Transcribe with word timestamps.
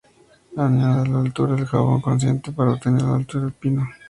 Añada 0.57 1.05
la 1.05 1.19
altura 1.19 1.53
del 1.53 1.67
jalón 1.67 1.93
al 1.97 2.01
cociente 2.01 2.51
para 2.51 2.71
obtener 2.71 3.03
la 3.03 3.17
altura 3.17 3.43
del 3.43 3.53
pino. 3.53 3.87